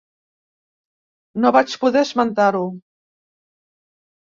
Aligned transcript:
No 1.43 1.51
vaig 1.57 1.77
poder 1.85 2.03
esmentar-ho. 2.11 2.65